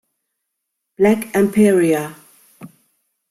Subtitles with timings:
[0.97, 2.07] Black Emperor.